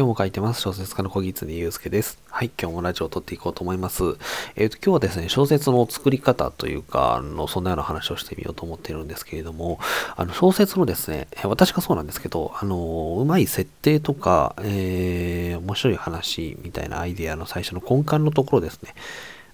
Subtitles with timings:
[0.00, 0.62] 今日も書いてます。
[0.62, 2.18] 小説家の小木常祐介です。
[2.30, 4.02] はい、今日もラジオを撮っていこうと思います。
[4.56, 9.78] えっ、ー、と、今日はですね、小説の作り方というか、あの、そんなような話をしてみようと思っているんですけれども、
[10.16, 18.94] あの、小説のですね、私がそうなんですけど、あの、うまい設定とか、えー、面白い話みたいなアイデアの最初の根幹のところですね、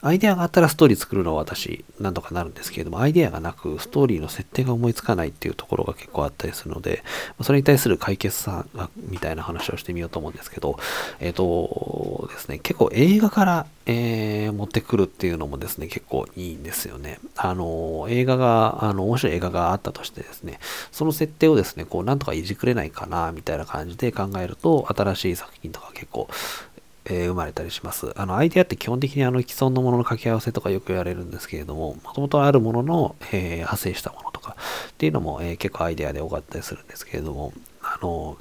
[0.03, 7.03] アイデアがあったらストーリー作るのは私、なんとかなるんですけれども、アイデアがなく、ストーリーの設定が思いつかないっていうところが結構あったりするので、
[7.43, 10.79] それに対する解決策みたいな話をしてみようと思うんですけど、
[11.21, 17.19] えっ、ー、とですね、結構映画から、えー、持ってくるっていうのもですね、結構いいんですよね。
[17.37, 20.59] あの、映画が、あの、面白い映画があったとしてですね、
[20.91, 26.29] その設定をですね、こう、なんとかいじくれないかな、みたいな感じで考えると、新しい作品とか結構、
[27.09, 28.13] えー、生まれたりします。
[28.17, 34.57] あの、アイデアって基本的にあの既存のものの掛け合わせとかよく言われるんですけれども、もともとあるものの、えー、派生したものとか
[34.91, 38.37] っていうのも、えー、結構アイデアで多かったりするんですけれども、あの、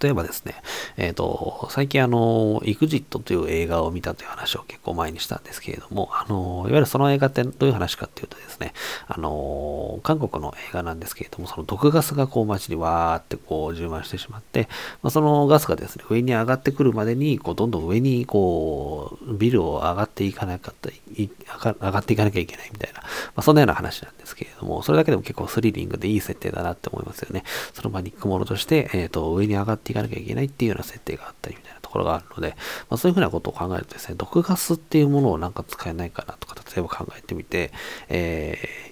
[0.00, 0.54] 例えばですね、
[0.96, 8.72] えっ、ー、と、最近あの、エグジットという映画を見たという話を結構前にしたんですけれども、あの、いわゆるその映画ってどういう話かっていうとですね、
[9.06, 14.68] あの、韓国の映画なんですけれども、その毒ガスがこう街にわーってこう充満してしまって、
[15.02, 27.44] まあ、そのガスがですね、上に上がってくるまでに、こう、どんどん上にこう、ビルを上がっていかなかった上がっていかなきゃいけないみたいな、まあ、そんなような話なんですけれども、それだけでも結構スリリングでいい設定だなって思いますよね。
[27.72, 32.56] その場に行くものとして、えっ、ー、と、上に上ががっていかなきゃいけないっていうような設定があったりみたいなところがあるので、
[32.90, 37.72] まあ、そういうふうなことを考えるとですね、毒ガスっていうものをなんか使えないかなとか、例えば考えてみて、
[38.08, 38.87] えー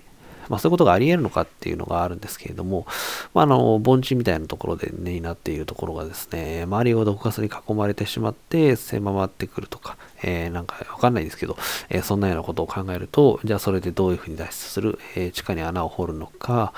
[0.49, 2.87] まあ、そういうことがあり得るのかっていうのがあるんですけれども、
[3.35, 11.57] まあ、あの、盆地みたいなところでね、になっているところがですね、周りを毒ガスに囲まれてしまって、狭まってくるとか、えー、なんかわかんないですけど、
[11.89, 16.73] えー、そんなようなことを考えると、じゃあそれでどういうふうに脱出する、えー、地下に穴を掘るのか、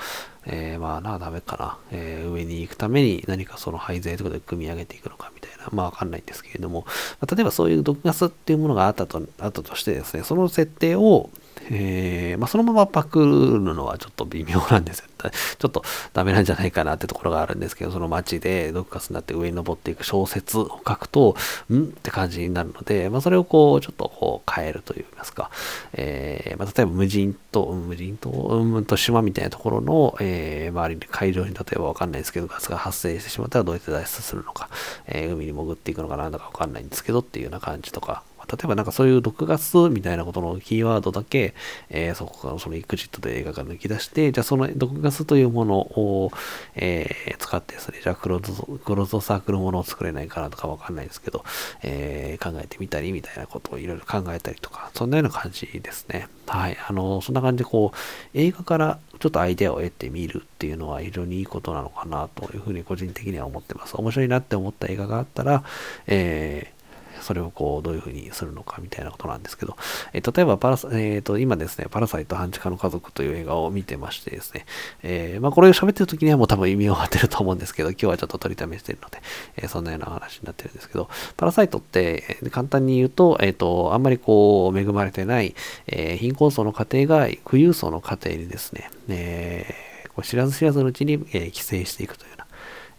[0.45, 6.85] えー、まあ穴はダメかな、えー、上に行くために何かその廃材とかで組み上げていくのかみたいな、まあわかんないんですけれども、
[7.19, 11.29] まあ、例えばそういう毒ガスっていうものがあったと、あったとしてですね、その設定を、
[11.71, 15.05] えー、まあ、そのままパクるのはちょっと微妙なんですよ。
[15.19, 15.83] ちょっと
[16.13, 21.35] ダメなんじゃないかなってところがあるんですけど、その街で毒ガスになって上に登っていく小説を書くと、
[21.69, 25.51] んって感じになるので、まあ、それをこう、ちょっとこう変えるといいますか、
[25.93, 34.69] えー、まあ、例えば無人島、無人島、うんと島みたいなところの、えー、周りに海上に例えばわかんないですけど、ガスが発生してしまったらどうやって脱出するのか、
[35.05, 41.53] えー、海に潜っていくのかなんだかわかんないんですけどっていうような感じとか、例えばなんかそういう毒ガスみたいなことのキーワードだけ、
[41.89, 46.31] えー、そこからそのエクジットで映画が抜き出して、じゃあその毒ガスというものを、
[46.75, 51.43] えー、使ってですね、じゃあクロークローズサークルものを作れないかなとかわかんないですけど、
[51.83, 56.27] えー、考えてみたりみたいなことをいろいろ考えたりとか、そんなような感じですね。
[56.47, 56.77] はい。
[56.87, 57.97] あの、そんな感じでこう、
[58.33, 63.95] 映画からちょっとアイデアを得てみるっていうのは非常にいいことなのかなというふうに個人的には思ってます。
[63.95, 65.63] 面白いなって思った映画があったら、
[66.07, 66.78] えー
[67.21, 69.75] それをこう、どういうふうにするのかみたいなことなんですけど、
[70.13, 74.65] え、例えばパラサ、えー、と、今ですね、パラサイト半地下の家族という映画を見てましてですね、
[75.03, 79.21] えー、まあ、これを喋ってる時にはもう多分意味を当てると思うんですけど、今日はちょっと取りためしてるので、
[79.57, 85.55] えそんなような話になってるんですけど、パラサイトって、え簡単に言うと、えっ、と、あんまりこう、恵まれてない、
[85.87, 89.65] え貧困層の家庭が富裕層の家庭にですね、え
[90.09, 92.47] こう知らず知らずのうちに、え寄生していくというような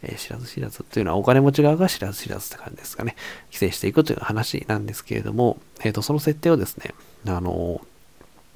[0.03, 3.17] えー、知らず知らずっていうのはお金持ち側が知らず知らずって感じですかね。
[3.47, 6.95] 規制していくという話なんですけれども、えっ、ー、と、その設定をですね、
[7.27, 7.81] あの、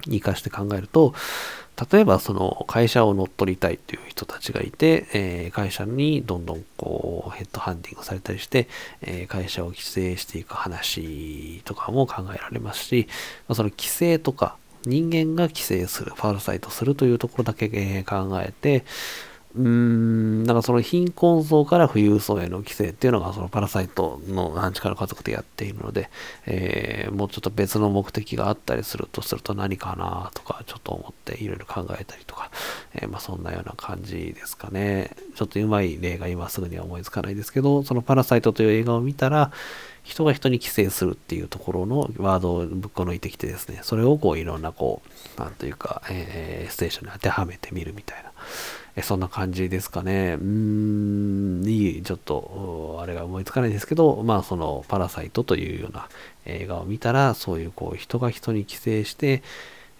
[0.06, 1.14] 生かして考えると、
[1.90, 8.68] 例えばその会社を乗っ取りたいという人たちがいて、えー、会社にどんどんこうヘッドハンティングされたりして、
[9.02, 13.08] えー、会社を規制していく話とかも考えられますし、
[13.52, 17.68] その規制とか人間が規制する、パラサイトするというところだけ、
[18.04, 18.84] 考えて、
[19.56, 26.10] うーん、なんかその貧困層から富裕層への規制っていうのがそのパラサイトの半地下の家族でやっているので、
[26.46, 32.50] えー、もうちょっと別の目的があったりするとすると何かなとかちょっと思っていろいろ考えたりとか、
[32.94, 35.10] えー、まあそんなような感じですかね。
[35.36, 39.52] ちょっとうまい例が今すぐには思いつかないですけど、そのパラサイトという映画を見たら、
[40.02, 45.02] 人が人に寄生するっていうところのワードをぶっこ抜いてきてですね、それをこういろんなこ
[45.38, 48.32] う、なんというか、えー、ステーションに当てはめてみるみたいな。
[48.96, 50.36] えそんな感じですかね。
[50.40, 56.08] うーん、いい、ちょっと、あれが思いつかないですけど、まあ、その、パラサイトというような
[56.46, 59.42] 映画を見たら、そういう、こう、人が人に寄生して、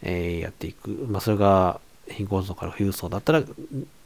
[0.02, 0.90] えー、やっていく。
[1.08, 3.42] まあ、それが、貧困層から富裕層だったら、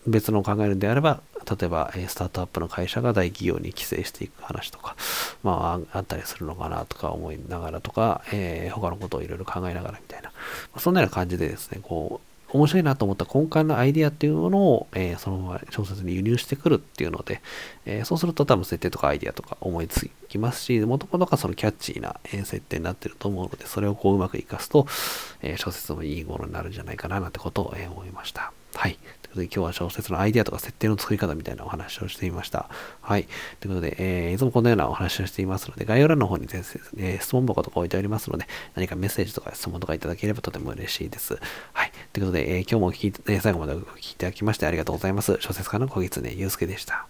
[0.06, 4.96] 別の考えるんであれば、例えば、スタートアップの会社が大企業に寄生していく話とか、
[5.42, 10.34] まあ、あったりするのかなとか思いながらとか、えー、他のことをいろいろ考えながらみたいな、ま
[10.76, 17.42] あ、そんなような感じでですね、こう、面白いなと思った根幹のアイデアっていうものを、えー、そのまま小説に輸入してくるっていうので、
[17.84, 24.86] えー、そうすると多分設定とかアイデアとか思いつきますし、もともとがそのキャッチーな設定になってると思うので、それをこううまく活かすと、
[25.42, 28.52] え、小説もいいものになるんじゃないかななんてことを、え思いました。
[28.88, 28.94] はい。
[28.94, 32.70] ということで今日は小説のアイデアとか設定の作り方みたいなお話をしていました。
[33.02, 33.28] はい。
[33.60, 41.38] ということで、えー、いつもこのようなお話をしていますので、概要欄の方にですね、え、質問箱とか置いておりますので、何かメッセージとか質問とかいただければとても嬉しいです。
[41.74, 41.92] はい。
[42.14, 45.36] ということで、えー、今日も聞いて、最後までお聞きいただきましてありがとうございます。
[45.40, 47.06] 小説家の小狐祐介でした。